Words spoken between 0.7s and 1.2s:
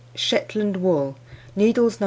wool.